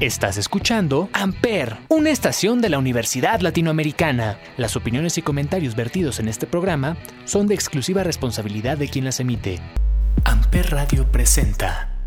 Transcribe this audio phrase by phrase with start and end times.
[0.00, 4.38] Estás escuchando Amper, una estación de la Universidad Latinoamericana.
[4.56, 9.20] Las opiniones y comentarios vertidos en este programa son de exclusiva responsabilidad de quien las
[9.20, 9.60] emite.
[10.24, 11.98] Amper Radio presenta.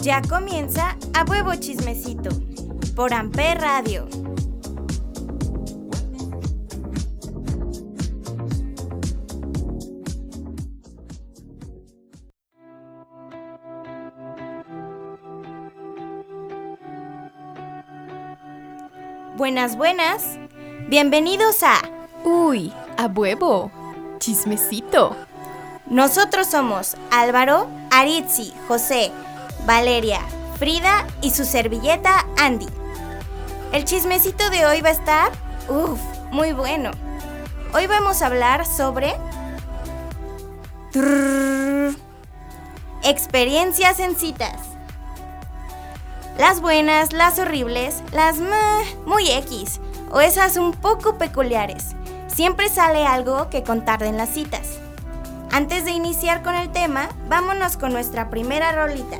[0.00, 2.30] Ya comienza A Huevo Chismecito
[2.94, 4.29] por Amper Radio.
[19.40, 20.36] Buenas, buenas.
[20.88, 21.80] Bienvenidos a
[22.24, 23.72] Uy, a huevo.
[24.18, 25.16] Chismecito.
[25.86, 29.10] Nosotros somos Álvaro, Aritzi, José,
[29.64, 30.20] Valeria,
[30.58, 32.66] Frida y su servilleta Andy.
[33.72, 35.32] El chismecito de hoy va a estar,
[35.70, 35.98] uff,
[36.30, 36.90] muy bueno.
[37.72, 39.14] Hoy vamos a hablar sobre
[40.92, 41.96] Trrr.
[43.04, 44.69] experiencias en citas.
[46.40, 48.38] Las buenas, las horribles, las
[49.04, 49.78] muy X
[50.10, 51.88] o esas un poco peculiares.
[52.28, 54.78] Siempre sale algo que contar en las citas.
[55.52, 59.18] Antes de iniciar con el tema, vámonos con nuestra primera rolita.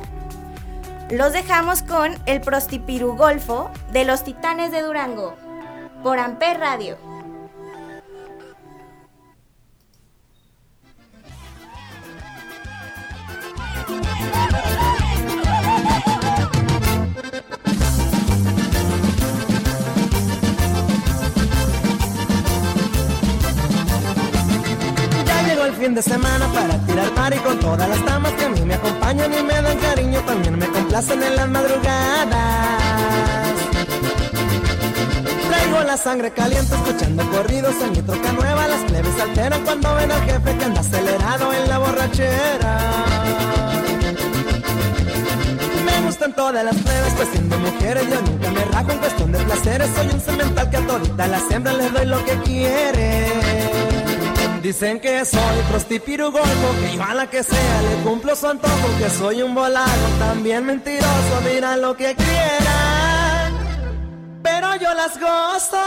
[1.11, 5.35] Los dejamos con el prostipiru golfo de los Titanes de Durango
[6.01, 6.97] por Amper Radio.
[25.81, 29.33] Fin de semana para tirar party con todas las damas que a mí me acompañan
[29.33, 33.51] y me dan cariño, también me complacen en las madrugadas.
[35.49, 40.11] Traigo la sangre caliente escuchando corridos en mi troca nueva, las plebes alteran cuando ven
[40.11, 42.77] al jefe que anda acelerado en la borrachera.
[45.83, 49.39] Me gustan todas las pruebas, pues siendo mujeres yo nunca me rajo en cuestión de
[49.39, 49.89] placeres.
[49.95, 53.70] Soy un cemental que a todita la siembra les doy lo que quiere.
[54.61, 59.09] Dicen que soy prostipiru golfo, que yo a que sea le cumplo su antojo, que
[59.09, 63.53] soy un volado, también mentiroso, dirán lo que quieran,
[64.43, 65.81] pero yo las gozo.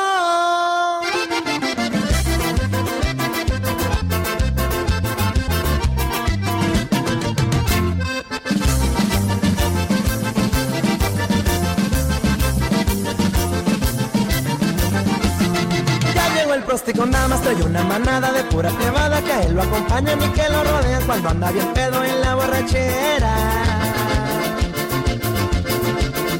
[16.54, 20.22] El prosti con damas, trae una manada de pura cebada que a él lo acompañan
[20.22, 23.34] y que lo rodean cuando anda bien pedo en la borrachera.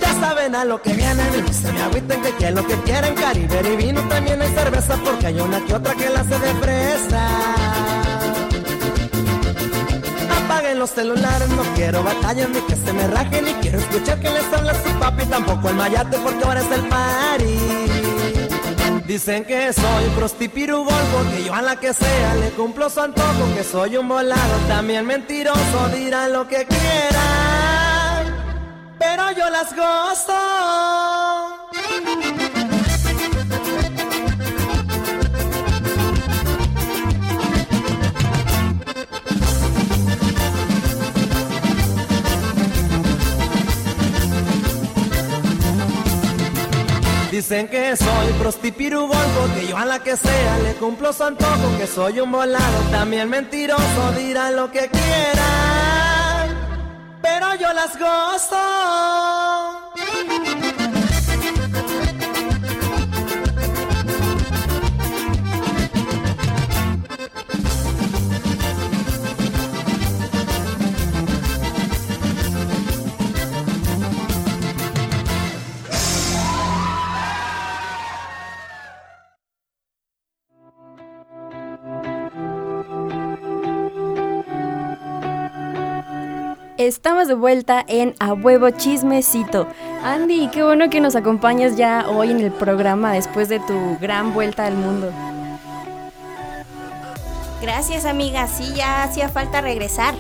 [0.00, 2.74] Ya saben a lo que vienen y se me agüiten que qué es lo que
[2.82, 6.38] quieren, Caribe y vino también hay cerveza porque hay una que otra que la hace
[6.38, 7.28] de fresa.
[10.44, 14.30] Apaguen los celulares, no quiero batallas ni que se me rajen, ni quiero escuchar que
[14.30, 17.93] les habla su papi, tampoco el mayate porque ahora es el party.
[19.06, 23.54] Dicen que soy prostipiru golfo, que yo a la que sea le cumplo su antojo,
[23.54, 28.34] que soy un volado, también mentiroso, dirán lo que quieran,
[28.98, 30.32] pero yo las gozo.
[47.34, 51.76] Dicen que soy prostipiru golfo, que yo a la que sea le cumplo su antojo,
[51.76, 56.48] que soy un volado, también mentiroso, dirán lo que quieran,
[57.20, 59.33] pero yo las gozo.
[86.86, 89.66] Estamos de vuelta en A Huevo Chismecito.
[90.02, 94.34] Andy, qué bueno que nos acompañas ya hoy en el programa después de tu gran
[94.34, 95.10] vuelta al mundo.
[97.62, 100.14] Gracias amiga, sí, ya hacía falta regresar.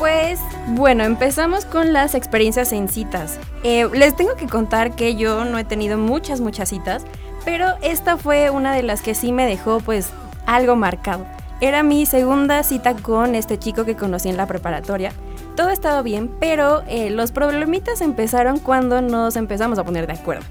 [0.00, 0.40] Pues
[0.70, 3.38] bueno, empezamos con las experiencias en citas.
[3.62, 7.04] Eh, les tengo que contar que yo no he tenido muchas, muchas citas,
[7.44, 10.10] pero esta fue una de las que sí me dejó pues
[10.44, 11.24] algo marcado.
[11.60, 15.12] Era mi segunda cita con este chico que conocí en la preparatoria.
[15.56, 20.44] Todo estaba bien, pero eh, los problemitas empezaron cuando nos empezamos a poner de acuerdo.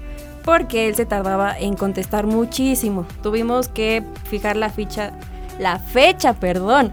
[0.44, 3.06] porque él se tardaba en contestar muchísimo.
[3.22, 5.12] Tuvimos que fijar la ficha,
[5.58, 6.92] la fecha, perdón,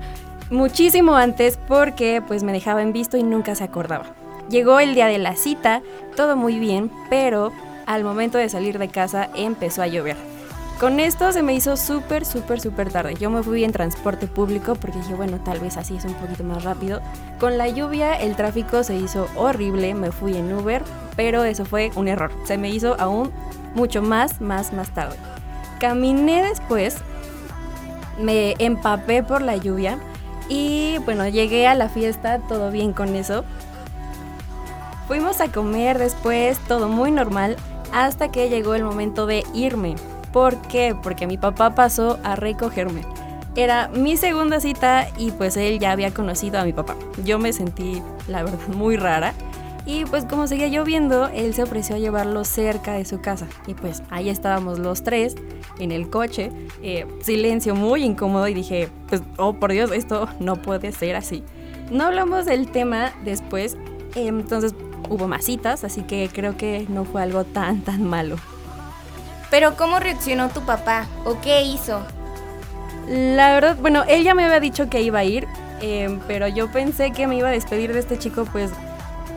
[0.49, 4.05] muchísimo antes porque pues me dejaba en visto y nunca se acordaba.
[4.49, 5.81] Llegó el día de la cita,
[6.15, 7.51] todo muy bien, pero
[7.85, 10.30] al momento de salir de casa empezó a llover.
[10.81, 13.13] Con esto se me hizo súper, súper, súper tarde.
[13.13, 16.43] Yo me fui en transporte público porque dije, bueno, tal vez así es un poquito
[16.43, 17.01] más rápido.
[17.39, 20.81] Con la lluvia el tráfico se hizo horrible, me fui en Uber,
[21.15, 22.31] pero eso fue un error.
[22.45, 23.29] Se me hizo aún
[23.75, 25.17] mucho más, más, más tarde.
[25.79, 26.97] Caminé después,
[28.19, 29.99] me empapé por la lluvia
[30.49, 33.45] y bueno, llegué a la fiesta, todo bien con eso.
[35.07, 37.55] Fuimos a comer después, todo muy normal,
[37.93, 39.93] hasta que llegó el momento de irme.
[40.31, 40.95] ¿Por qué?
[41.01, 43.01] Porque mi papá pasó a recogerme.
[43.55, 46.95] Era mi segunda cita y pues él ya había conocido a mi papá.
[47.25, 49.33] Yo me sentí, la verdad, muy rara.
[49.85, 53.47] Y pues como seguía lloviendo, él se ofreció a llevarlo cerca de su casa.
[53.67, 55.35] Y pues ahí estábamos los tres
[55.79, 56.51] en el coche.
[56.83, 61.43] Eh, silencio muy incómodo y dije, pues, oh por Dios, esto no puede ser así.
[61.89, 63.75] No hablamos del tema después,
[64.15, 64.73] entonces
[65.09, 68.37] hubo más citas, así que creo que no fue algo tan, tan malo.
[69.51, 71.05] Pero ¿cómo reaccionó tu papá?
[71.25, 72.01] ¿O qué hizo?
[73.07, 75.45] La verdad, bueno, él ya me había dicho que iba a ir,
[75.81, 78.71] eh, pero yo pensé que me iba a despedir de este chico pues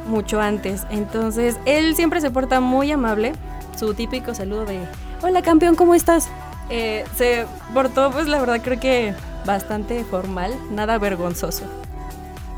[0.07, 0.87] mucho antes.
[0.89, 3.33] Entonces, él siempre se porta muy amable.
[3.77, 4.87] Su típico saludo de,
[5.21, 6.29] hola campeón, ¿cómo estás?
[6.71, 9.15] Eh, se portó pues la verdad creo que
[9.45, 11.65] bastante formal, nada vergonzoso.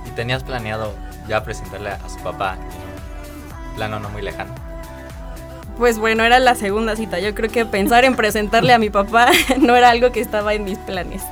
[0.06, 0.92] ¿Y tenías planeado
[1.26, 4.65] ya presentarle a su papá en un plano no muy lejano?
[5.76, 7.20] Pues bueno, era la segunda cita.
[7.20, 9.30] Yo creo que pensar en presentarle a mi papá
[9.60, 11.22] no era algo que estaba en mis planes.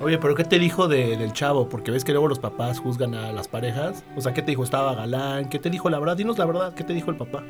[0.00, 1.68] Oye, pero ¿qué te dijo del chavo?
[1.68, 4.04] Porque ves que luego los papás juzgan a las parejas.
[4.16, 4.62] O sea, ¿qué te dijo?
[4.62, 5.48] ¿Estaba galán?
[5.48, 6.16] ¿Qué te dijo la verdad?
[6.16, 7.42] Dinos la verdad, ¿qué te dijo el papá?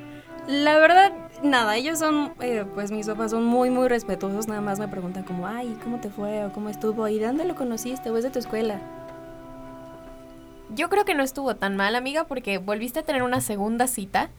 [0.47, 1.13] La verdad,
[1.43, 4.49] nada, ellos son, eh, pues mis papás son muy, muy respetuosos.
[4.49, 6.47] Nada más me preguntan como, ay, ¿cómo te fue?
[6.47, 7.07] ¿O cómo estuvo?
[7.09, 8.09] ¿Y de dónde lo conociste?
[8.09, 8.81] ¿O es de tu escuela?
[10.75, 14.31] Yo creo que no estuvo tan mal, amiga, porque volviste a tener una segunda cita.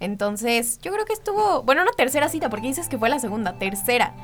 [0.00, 3.52] Entonces, yo creo que estuvo, bueno, una tercera cita, porque dices que fue la segunda,
[3.58, 4.14] tercera.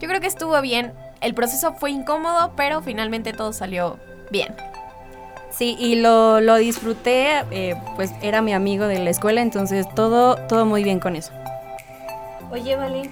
[0.00, 0.92] Yo creo que estuvo bien.
[1.20, 3.98] El proceso fue incómodo, pero finalmente todo salió
[4.30, 4.54] bien.
[5.50, 10.36] Sí, y lo, lo disfruté, eh, pues era mi amigo de la escuela, entonces todo,
[10.46, 11.32] todo muy bien con eso.
[12.50, 13.10] Oye, Vale,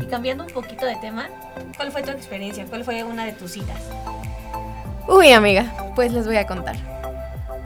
[0.00, 1.28] y cambiando un poquito de tema,
[1.76, 2.66] ¿cuál fue tu experiencia?
[2.66, 3.80] ¿Cuál fue una de tus citas?
[5.08, 6.76] Uy, amiga, pues les voy a contar.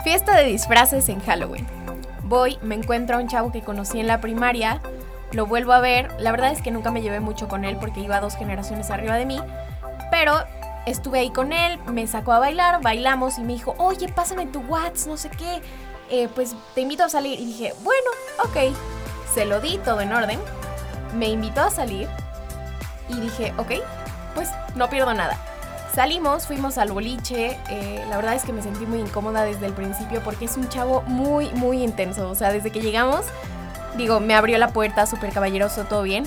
[0.03, 1.67] Fiesta de disfraces en Halloween.
[2.25, 4.81] Voy, me encuentro a un chavo que conocí en la primaria,
[5.33, 6.15] lo vuelvo a ver.
[6.19, 9.17] La verdad es que nunca me llevé mucho con él porque iba dos generaciones arriba
[9.17, 9.41] de mí.
[10.11, 10.35] Pero
[10.87, 14.61] estuve ahí con él, me sacó a bailar, bailamos y me dijo, oye, pásame tu
[14.61, 15.61] WhatsApp, no sé qué.
[16.11, 17.39] Eh, pues te invito a salir.
[17.39, 18.11] Y dije, bueno,
[18.45, 18.75] ok.
[19.35, 20.39] Se lo di todo en orden.
[21.17, 22.09] Me invitó a salir.
[23.09, 23.73] Y dije, ok,
[24.35, 25.39] pues no pierdo nada.
[25.95, 27.59] Salimos, fuimos al boliche.
[27.71, 30.69] Eh, la verdad es que me sentí muy incómoda desde el principio porque es un
[30.69, 32.29] chavo muy, muy intenso.
[32.29, 33.27] O sea, desde que llegamos
[33.97, 36.25] Digo, me abrió la puerta, súper caballeroso, todo bien.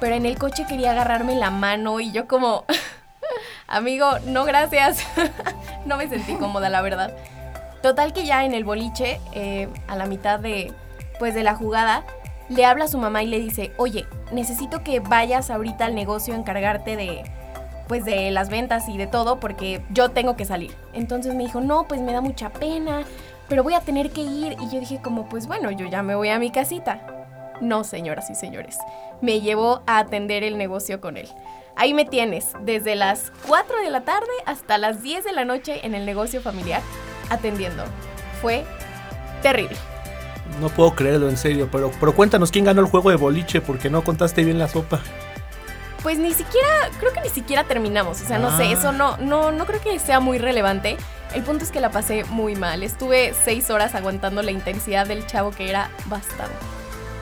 [0.00, 2.64] Pero en el coche quería agarrarme la mano y yo como,
[3.68, 5.06] amigo, no gracias.
[5.84, 7.14] no me sentí cómoda, la verdad.
[7.82, 10.72] Total que ya en el boliche, eh, a la mitad de,
[11.18, 12.04] pues, de la jugada,
[12.48, 16.32] le habla a su mamá y le dice, oye, necesito que vayas ahorita al negocio
[16.32, 17.24] a encargarte de,
[17.92, 20.74] pues, de las ventas y de todo porque yo tengo que salir.
[20.94, 23.02] Entonces me dijo, no, pues me da mucha pena,
[23.50, 24.56] pero voy a tener que ir.
[24.62, 27.06] Y yo dije como, pues bueno, yo ya me voy a mi casita.
[27.60, 28.78] No, señoras y señores,
[29.20, 31.28] me llevó a atender el negocio con él.
[31.76, 35.84] Ahí me tienes, desde las 4 de la tarde hasta las 10 de la noche
[35.84, 36.80] en el negocio familiar,
[37.28, 37.84] atendiendo.
[38.40, 38.64] Fue
[39.42, 39.76] terrible.
[40.62, 43.90] No puedo creerlo, en serio, pero, pero cuéntanos quién ganó el juego de boliche porque
[43.90, 45.02] no contaste bien la sopa.
[46.02, 46.68] Pues ni siquiera,
[46.98, 48.72] creo que ni siquiera terminamos, o sea, no sé, Ah.
[48.72, 50.96] eso no, no, no creo que sea muy relevante.
[51.34, 52.82] El punto es que la pasé muy mal.
[52.82, 56.54] Estuve seis horas aguantando la intensidad del chavo que era bastante.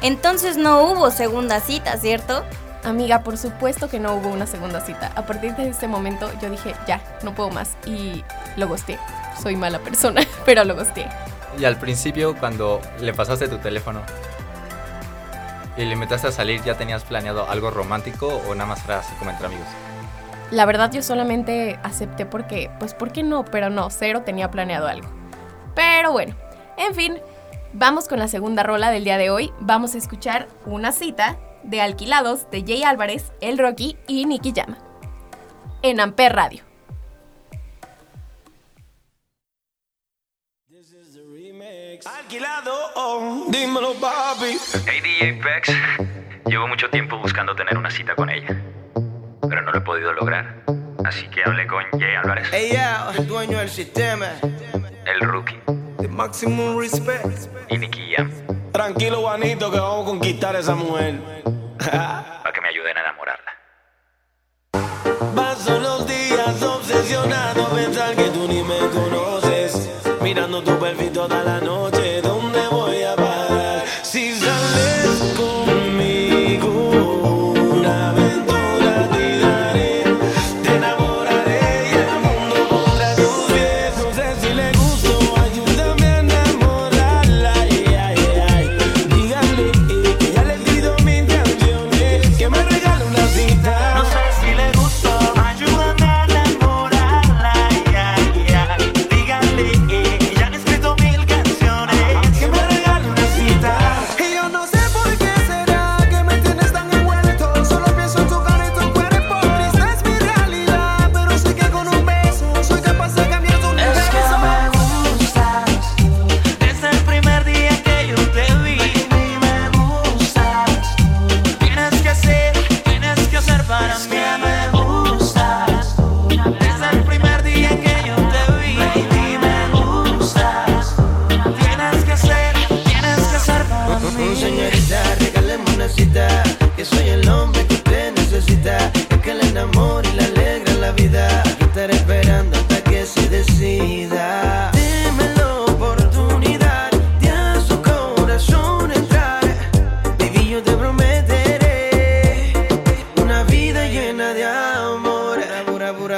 [0.02, 2.44] Entonces no hubo segunda cita, ¿cierto?
[2.82, 5.12] Amiga, por supuesto que no hubo una segunda cita.
[5.14, 7.76] A partir de ese momento yo dije, ya, no puedo más.
[7.86, 8.24] Y
[8.56, 8.98] lo gosteé.
[9.42, 11.06] Soy mala persona, pero lo gosteé.
[11.58, 14.00] Y al principio, cuando le pasaste tu teléfono
[15.80, 19.14] y le invitaste a salir, ¿ya tenías planeado algo romántico o nada más era así
[19.14, 19.66] como entre amigos?
[20.50, 23.44] La verdad yo solamente acepté porque, pues, ¿por qué no?
[23.44, 25.08] Pero no, cero tenía planeado algo.
[25.74, 26.34] Pero bueno,
[26.76, 27.18] en fin,
[27.72, 29.52] vamos con la segunda rola del día de hoy.
[29.60, 34.78] Vamos a escuchar una cita de Alquilados de Jay Álvarez, El Rocky y Nicky Llama.
[35.82, 36.69] En Amper Radio.
[42.06, 44.56] Alquilado, oh, dímelo, papi.
[44.86, 45.68] Hey, DJ Pex.
[46.46, 48.48] Llevo mucho tiempo buscando tener una cita con ella,
[49.48, 50.62] pero no lo he podido lograr.
[51.04, 52.50] Así que hablé con Jay Álvarez.
[52.52, 54.28] Ella es dueño del sistema.
[55.04, 55.60] El rookie.
[55.98, 57.48] The maximum respect.
[57.68, 58.30] Y Nicky Jam.
[58.72, 61.20] Tranquilo, Juanito, que vamos a conquistar esa mujer.
[61.78, 63.52] Para que me ayuden a enamorarla.
[65.34, 69.90] Paso los días obsesionado pensar que tú ni me conoces.
[70.22, 71.89] Mirando tu perfil toda la noche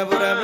[0.06, 0.24] forever.
[0.24, 0.41] Ever.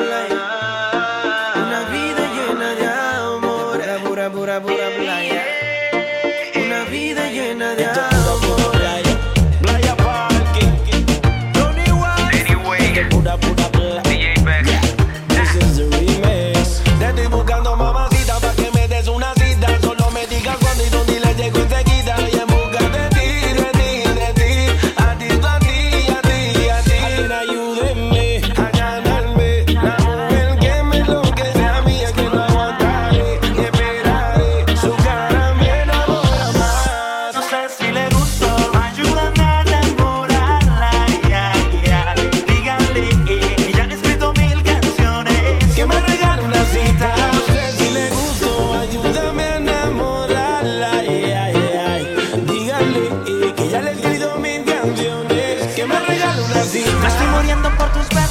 [57.59, 58.28] sufriendo por tus besos.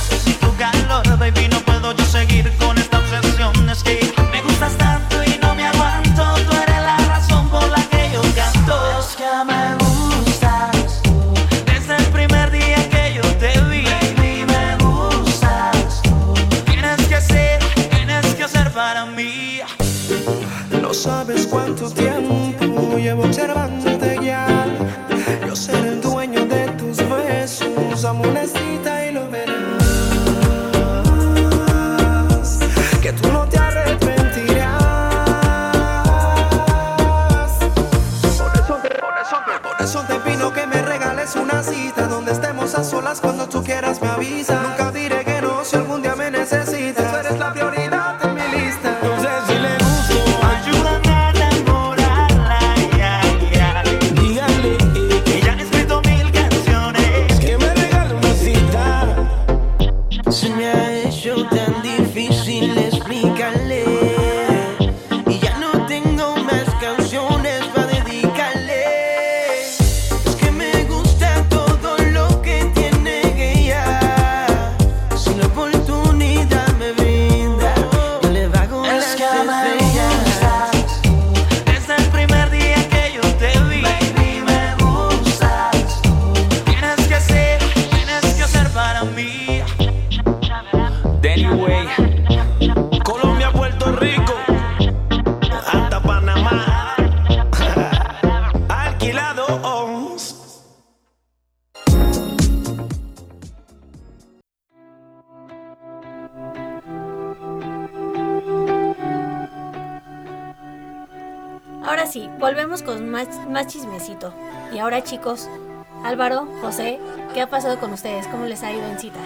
[117.38, 118.26] ¿Qué ha pasado con ustedes?
[118.30, 119.22] ¿Cómo les ha ido en citas?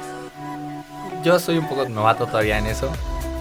[1.24, 2.92] Yo soy un poco novato todavía en eso.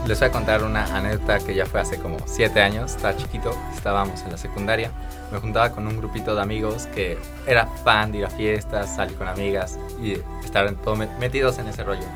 [0.06, 3.52] Les voy a contar una anécdota que ya fue hace como 7 años, estaba chiquito,
[3.74, 4.92] estábamos en la secundaria.
[5.32, 9.16] Me juntaba con un grupito de amigos que era fan de ir a fiestas, salir
[9.16, 10.12] con amigas y
[10.44, 12.06] estar todo metidos en ese rollo.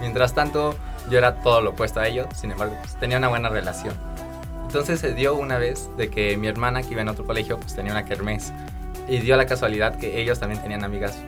[0.00, 0.76] Mientras tanto,
[1.10, 3.92] yo era todo lo opuesto a ellos, sin embargo, pues, tenía una buena relación.
[4.62, 7.74] Entonces se dio una vez de que mi hermana que iba en otro colegio pues
[7.74, 8.54] tenía una kermés
[9.08, 11.18] y dio la casualidad que ellos también tenían amigas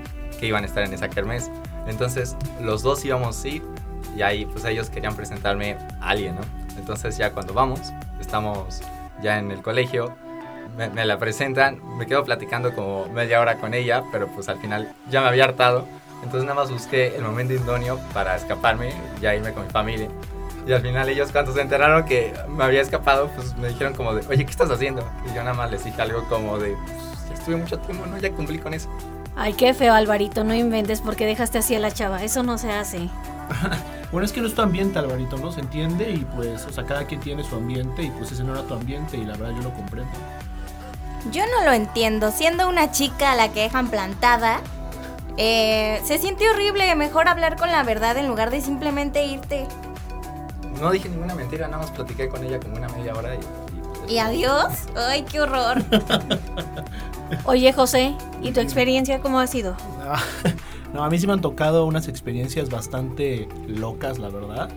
[0.40, 1.50] que iban a estar en esa kermés.
[1.86, 3.62] Entonces los dos íbamos a ir
[4.16, 6.40] y ahí pues ellos querían presentarme a alguien, ¿no?
[6.76, 8.80] Entonces ya cuando vamos, estamos
[9.22, 10.14] ya en el colegio,
[10.76, 14.58] me, me, la presentan, me quedo platicando como media hora con ella, pero pues al
[14.58, 15.86] final ya me había hartado.
[16.22, 20.08] Entonces nada más busqué el momento idóneo para escaparme, ya irme con mi familia.
[20.66, 24.14] Y al final ellos cuando se enteraron que me había escapado, pues me dijeron como
[24.14, 25.08] de, oye, ¿qué estás haciendo?
[25.24, 28.18] Y yo nada más les dije algo como de, pues, ya estuve mucho tiempo, ¿no?
[28.18, 28.90] Ya cumplí con eso.
[29.36, 32.72] Ay, qué feo, Alvarito, no inventes porque dejaste así a la chava, eso no se
[32.72, 33.08] hace.
[34.12, 35.52] bueno, es que no es tu ambiente, Alvarito, ¿no?
[35.52, 38.52] Se entiende y pues, o sea, cada quien tiene su ambiente y pues ese no
[38.52, 40.12] era tu ambiente y la verdad yo lo comprendo.
[41.30, 44.60] Yo no lo entiendo, siendo una chica a la que dejan plantada,
[45.36, 49.66] eh, se siente horrible, mejor hablar con la verdad en lugar de simplemente irte.
[50.80, 53.38] No dije ninguna mentira, nada más platiqué con ella como una media hora y...
[54.10, 54.86] ¿Y, ¿Y adiós?
[54.96, 55.82] ¡Ay, qué horror!
[57.44, 59.76] Oye, José, ¿y tu experiencia cómo ha sido?
[60.92, 64.68] No, a mí sí me han tocado unas experiencias bastante locas, la verdad.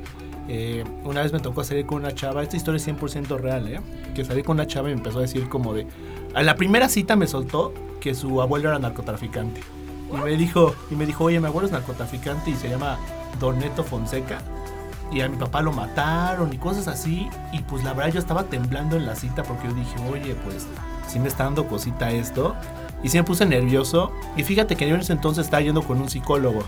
[0.48, 3.82] Eh, una vez me tocó salir con una chava, esta historia es 100% real, ¿eh?
[4.14, 5.88] Que salí con una chava y me empezó a decir como de...
[6.36, 9.62] A la primera cita me soltó que su abuelo era narcotraficante.
[10.12, 13.00] Y me dijo, y me dijo, oye, mi abuelo es narcotraficante y se llama
[13.40, 14.44] Don Neto Fonseca
[15.14, 17.30] y a mi papá lo mataron y cosas así.
[17.52, 20.66] Y pues la verdad yo estaba temblando en la cita porque yo dije, oye, pues
[21.08, 22.56] sí me está dando cosita esto.
[23.04, 24.12] Y sí me puse nervioso.
[24.36, 26.64] Y fíjate que yo en ese entonces estaba yendo con un psicólogo.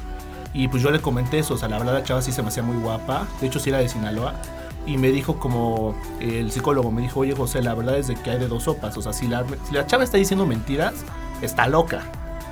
[0.54, 2.50] Y pues yo le comenté eso, o sea, la verdad la chava sí se me
[2.50, 3.28] hacía muy guapa.
[3.42, 4.36] De hecho sí era de Sinaloa.
[4.86, 8.30] Y me dijo como el psicólogo, me dijo, oye José, la verdad es de que
[8.30, 8.96] hay de dos sopas.
[8.98, 10.94] O sea, si la, si la chava está diciendo mentiras,
[11.42, 12.04] está loca.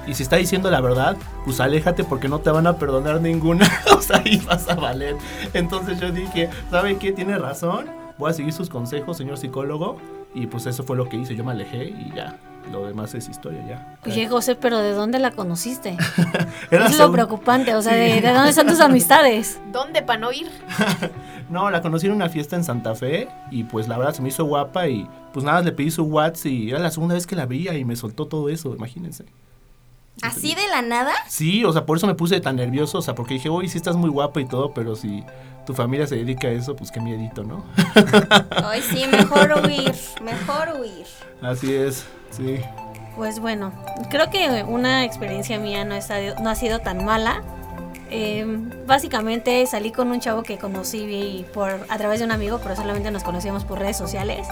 [0.06, 3.70] Y si está diciendo la verdad, pues aléjate porque no te van a perdonar ninguna.
[3.98, 5.16] o sea, ahí vas a valer.
[5.54, 7.12] Entonces yo dije, ¿sabe qué?
[7.12, 7.88] Tiene razón.
[8.18, 9.98] Voy a seguir sus consejos, señor psicólogo.
[10.36, 11.36] Y pues eso fue lo que hice.
[11.36, 12.38] Yo me alejé y ya.
[12.72, 13.98] Lo demás es historia ya.
[14.06, 15.98] Oye, José, pero ¿de dónde la conociste?
[16.72, 19.60] es lo preocupante, o sea, ¿de, dónde están tus amistades?
[19.72, 20.50] ¿Dónde para no ir?
[21.50, 24.30] no, la conocí en una fiesta en Santa Fe y pues la verdad se me
[24.30, 27.36] hizo guapa y pues nada, le pedí su WhatsApp y era la segunda vez que
[27.36, 29.26] la veía y me soltó todo eso, imagínense.
[30.22, 31.14] ¿Así de la nada?
[31.28, 33.78] Sí, o sea, por eso me puse tan nervioso, o sea, porque dije, uy, sí
[33.78, 35.24] estás muy guapa y todo, pero si
[35.66, 37.66] tu familia se dedica a eso, pues qué miedito, ¿no?
[38.64, 41.06] Ay, sí, mejor huir, mejor huir.
[41.42, 42.60] Así es, sí.
[43.16, 43.74] Pues bueno,
[44.10, 45.96] creo que una experiencia mía no,
[46.42, 47.44] no ha sido tan mala.
[48.10, 52.76] Em, básicamente salí con un chavo que conocí por, a través de un amigo, pero
[52.76, 54.48] solamente nos conocíamos por redes sociales.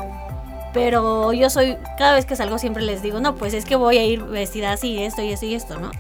[0.74, 3.98] Pero yo soy, cada vez que salgo siempre les digo, no, pues es que voy
[3.98, 5.92] a ir vestida así, esto y esto y esto, ¿no?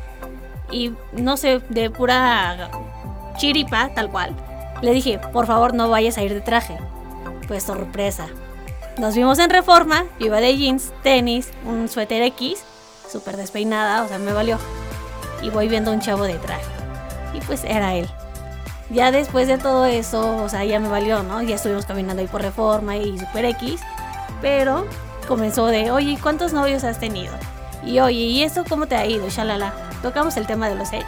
[0.71, 2.71] Y no sé, de pura
[3.37, 4.33] chiripa, tal cual,
[4.81, 6.77] le dije, por favor no vayas a ir de traje.
[7.47, 8.27] Pues sorpresa.
[8.97, 12.63] Nos vimos en reforma, yo iba de jeans, tenis, un suéter X,
[13.09, 14.57] súper despeinada, o sea, me valió.
[15.41, 16.65] Y voy viendo un chavo de traje.
[17.33, 18.07] Y pues era él.
[18.89, 21.41] Ya después de todo eso, o sea, ya me valió, ¿no?
[21.41, 23.81] Ya estuvimos caminando ahí por reforma y super X
[24.41, 24.87] pero
[25.27, 27.33] comenzó de, oye, ¿cuántos novios has tenido?
[27.85, 29.29] Y oye, ¿y eso cómo te ha ido?
[29.29, 29.73] Shalala.
[30.01, 31.05] Tocamos el tema de los ex.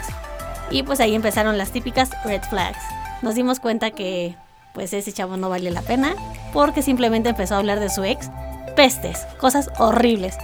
[0.72, 2.80] Y pues ahí empezaron las típicas red flags.
[3.22, 4.36] Nos dimos cuenta que
[4.74, 6.16] pues ese chavo no vale la pena
[6.52, 8.30] porque simplemente empezó a hablar de su ex.
[8.76, 10.38] Pestes, cosas horribles.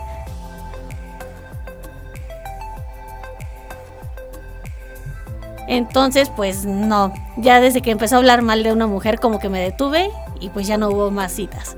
[5.68, 9.50] Entonces, pues no, ya desde que empezó a hablar mal de una mujer como que
[9.50, 11.78] me detuve y pues ya no hubo más citas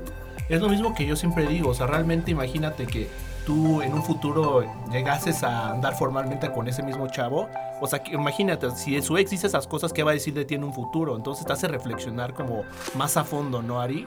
[0.56, 3.08] es lo mismo que yo siempre digo, o sea, realmente imagínate que
[3.46, 7.48] tú en un futuro llegases a andar formalmente con ese mismo chavo,
[7.80, 10.54] o sea, imagínate, si su ex dice esas cosas, ¿qué va a decir de ti
[10.54, 11.16] en un futuro?
[11.16, 14.06] Entonces te hace reflexionar como más a fondo, ¿no, Ari?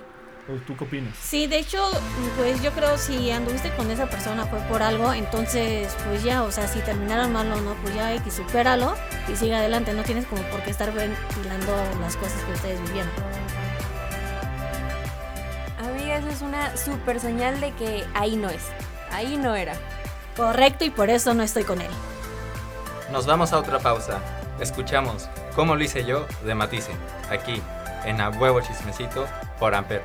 [0.68, 1.16] ¿Tú qué opinas?
[1.20, 1.80] Sí, de hecho,
[2.38, 6.52] pues yo creo si anduviste con esa persona fue por algo, entonces pues ya, o
[6.52, 8.94] sea, si terminaron mal o no, pues ya que supéralo
[9.28, 13.10] y sigue adelante, no tienes como por qué estar ventilando las cosas que ustedes vivieron
[16.18, 18.64] esa es una super señal de que ahí no es.
[19.12, 19.74] Ahí no era.
[20.36, 21.92] Correcto y por eso no estoy con él.
[23.12, 24.20] Nos vamos a otra pausa.
[24.60, 26.92] Escuchamos Cómo lo hice yo de Matisse,
[27.30, 27.62] aquí
[28.04, 29.26] en A Huevo Chismecito
[29.58, 30.04] por Amper.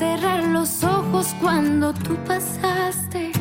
[0.00, 3.32] Cerrar los ojos cuando tú pasaste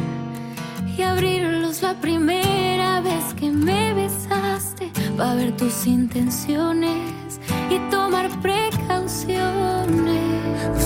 [0.86, 9.40] y abrirlos la primera vez que me besaste para ver tus intenciones y tomar precauciones.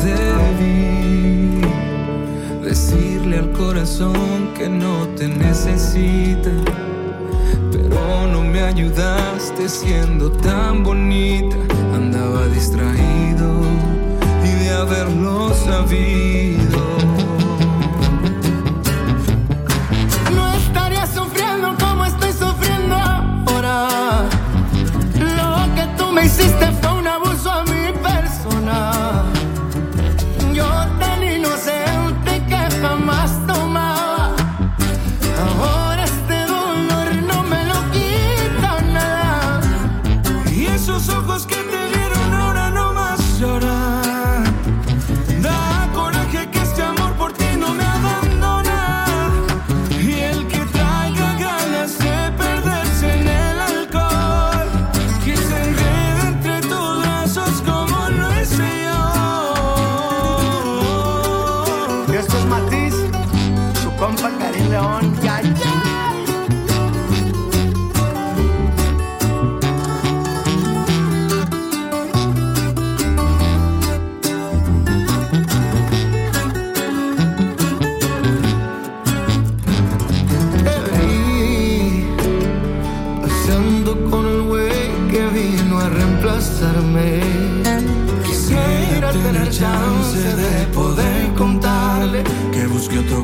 [0.03, 1.61] Debí
[2.63, 6.51] decirle al corazón que no te necesita,
[7.71, 11.57] pero no me ayudaste siendo tan bonita.
[11.95, 13.82] Andaba distraído
[14.83, 16.92] haberlo sabido.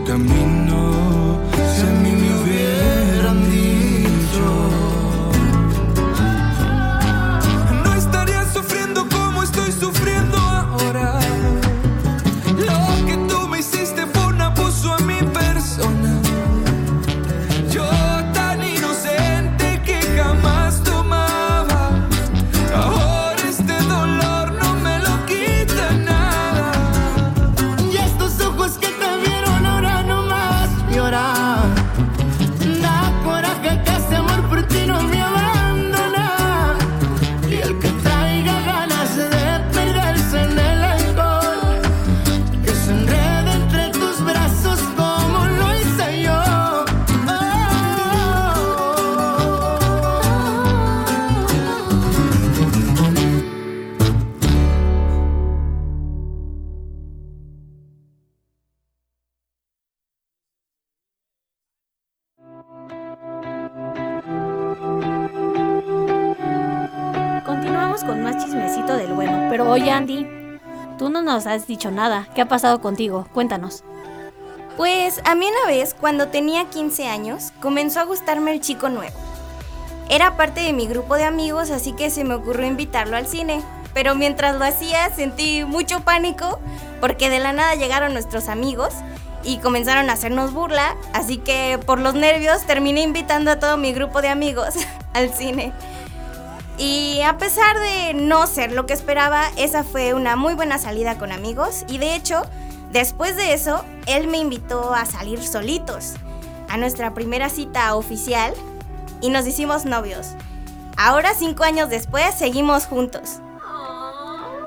[0.10, 0.79] Camino.
[68.06, 69.48] Con más chismecito del bueno.
[69.50, 70.26] Pero oye, Andy,
[70.98, 72.28] tú no nos has dicho nada.
[72.34, 73.28] ¿Qué ha pasado contigo?
[73.34, 73.84] Cuéntanos.
[74.78, 79.16] Pues a mí una vez, cuando tenía 15 años, comenzó a gustarme el chico nuevo.
[80.10, 83.62] Era parte de mi grupo de amigos, así que se me ocurrió invitarlo al cine.
[83.94, 86.60] Pero mientras lo hacía sentí mucho pánico
[87.02, 88.94] porque de la nada llegaron nuestros amigos
[89.44, 93.94] y comenzaron a hacernos burla, así que por los nervios terminé invitando a todo mi
[93.94, 94.76] grupo de amigos
[95.14, 95.74] al cine.
[96.80, 101.18] Y a pesar de no ser lo que esperaba, esa fue una muy buena salida
[101.18, 102.42] con amigos y de hecho,
[102.94, 106.14] después de eso, él me invitó a salir solitos
[106.70, 108.54] a nuestra primera cita oficial
[109.20, 110.30] y nos hicimos novios.
[110.96, 113.40] Ahora, cinco años después, seguimos juntos.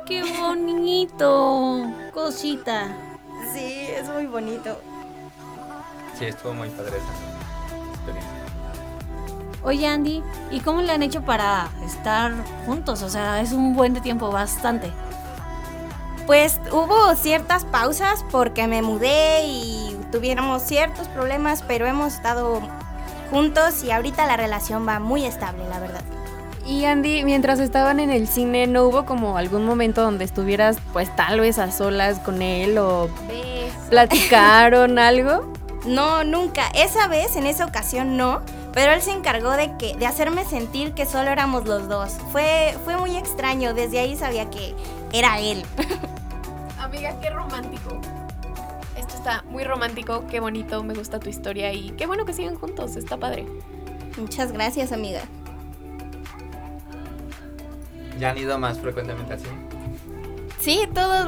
[0.05, 1.87] ¡Qué bonito!
[2.13, 2.95] Cosita.
[3.55, 4.79] Sí, es muy bonito.
[6.19, 8.42] Sí, estuvo muy padre esa experiencia.
[9.65, 12.33] Oye, Andy, ¿y cómo le han hecho para estar
[12.67, 13.03] juntos?
[13.03, 14.91] O sea, es un buen de tiempo, bastante.
[16.27, 22.61] Pues hubo ciertas pausas porque me mudé y tuviéramos ciertos problemas, pero hemos estado
[23.31, 26.03] juntos y ahorita la relación va muy estable, la verdad.
[26.67, 31.15] Y Andy, mientras estaban en el cine, ¿no hubo como algún momento donde estuvieras pues
[31.17, 33.09] tal vez a solas con él o
[33.91, 35.53] platicaron algo?
[35.87, 36.69] No, nunca.
[36.75, 38.43] Esa vez, en esa ocasión, no.
[38.73, 42.13] Pero él se encargó de que, de hacerme sentir que solo éramos los dos.
[42.31, 43.75] Fue, fue muy extraño.
[43.75, 44.75] Desde ahí sabía que
[45.13, 45.65] era él.
[46.79, 48.01] Amiga, qué romántico.
[48.97, 52.57] Esto está muy romántico, qué bonito, me gusta tu historia y qué bueno que sigan
[52.57, 53.47] juntos, está padre.
[54.17, 55.23] Muchas gracias, amiga.
[58.19, 59.47] ¿Ya han ido más frecuentemente así?
[60.61, 61.27] Sí, todo.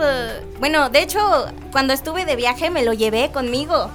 [0.60, 3.90] Bueno, de hecho, cuando estuve de viaje me lo llevé conmigo.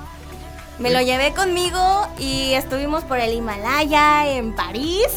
[0.79, 5.07] Me lo llevé conmigo y estuvimos por el Himalaya, en París.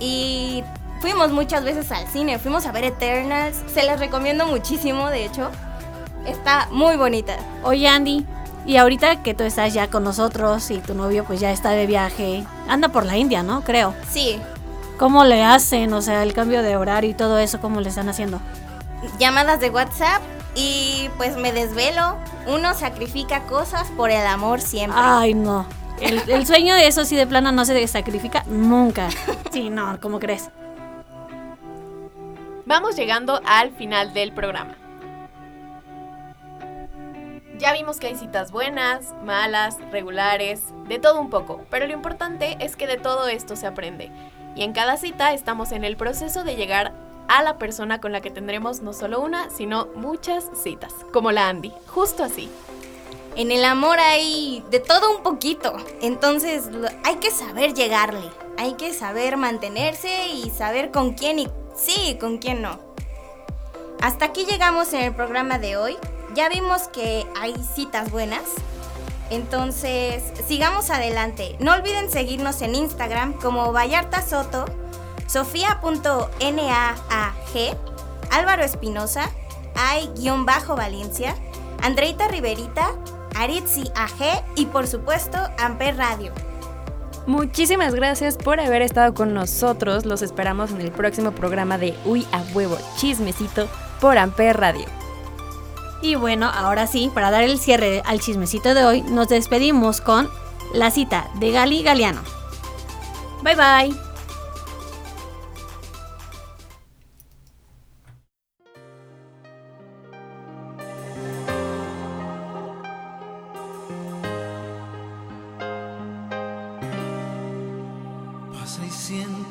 [0.00, 0.64] Y
[1.00, 2.38] fuimos muchas veces al cine.
[2.38, 3.62] Fuimos a ver Eternals.
[3.72, 5.50] Se les recomiendo muchísimo, de hecho.
[6.26, 7.36] Está muy bonita.
[7.62, 8.24] Oye, Andy,
[8.64, 11.86] y ahorita que tú estás ya con nosotros y tu novio pues ya está de
[11.86, 13.62] viaje, anda por la India, ¿no?
[13.62, 13.94] Creo.
[14.10, 14.40] Sí,
[15.02, 15.92] ¿Cómo le hacen?
[15.94, 18.40] O sea, el cambio de horario y todo eso, ¿cómo le están haciendo?
[19.18, 20.22] llamadas de WhatsApp
[20.54, 22.16] y pues me desvelo.
[22.46, 25.00] Uno sacrifica cosas por el amor siempre.
[25.02, 25.66] Ay, no.
[26.00, 29.08] El, el sueño de eso sí de plano no se sacrifica nunca.
[29.52, 30.50] Sí, no, ¿cómo crees?
[32.64, 34.76] Vamos llegando al final del programa.
[37.58, 42.56] Ya vimos que hay citas buenas, malas, regulares, de todo un poco, pero lo importante
[42.58, 44.10] es que de todo esto se aprende.
[44.56, 46.92] Y en cada cita estamos en el proceso de llegar
[47.28, 51.48] a la persona con la que tendremos no solo una, sino muchas citas, como la
[51.48, 52.50] Andy, justo así.
[53.34, 55.74] En el amor hay de todo un poquito.
[56.02, 56.68] Entonces
[57.04, 58.30] hay que saber llegarle.
[58.58, 62.78] Hay que saber mantenerse y saber con quién y sí, con quién no.
[64.02, 65.96] Hasta aquí llegamos en el programa de hoy.
[66.34, 68.42] Ya vimos que hay citas buenas.
[69.30, 71.56] Entonces, sigamos adelante.
[71.58, 74.66] No olviden seguirnos en Instagram como Vallarta Soto,
[75.26, 76.96] Sofía.naag,
[78.30, 79.30] Álvaro Espinosa,
[79.74, 81.34] Ay-Valencia,
[81.82, 82.92] Andreita Riverita,
[83.34, 86.32] Aritzi AG y por supuesto Amper Radio.
[87.26, 90.04] Muchísimas gracias por haber estado con nosotros.
[90.04, 93.68] Los esperamos en el próximo programa de Uy a huevo chismecito
[94.00, 94.86] por Amper Radio.
[96.02, 100.28] Y bueno, ahora sí, para dar el cierre al chismecito de hoy, nos despedimos con
[100.74, 102.22] la cita de Gali Galeano.
[103.42, 104.11] Bye bye.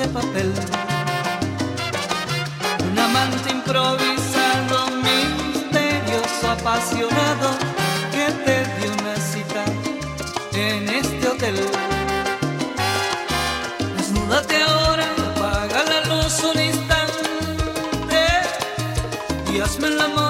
[0.00, 0.50] de papel.
[2.90, 4.76] Un amante improvisado,
[5.08, 7.48] misterioso, apasionado,
[8.14, 9.62] que te dio una cita
[10.52, 11.56] en este hotel.
[13.98, 18.24] Desnúdate ahora, apaga la luz un instante
[19.52, 20.29] y hazme el amor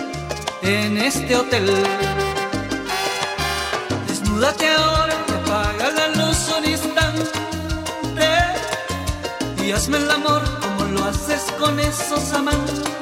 [0.63, 1.69] en este hotel.
[4.07, 7.31] Desnúdate ahora apaga la luz un instante
[9.63, 13.00] y hazme el amor como lo haces con esos amantes.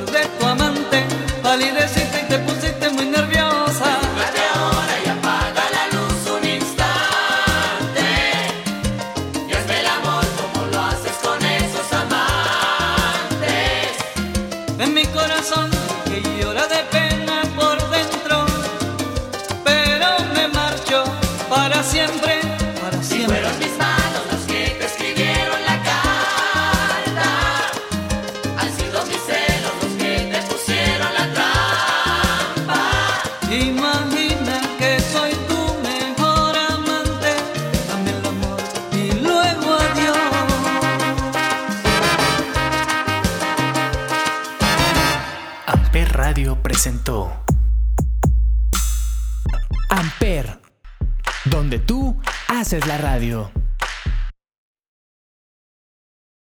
[0.00, 1.04] mujer de tu amante
[1.42, 1.97] palidece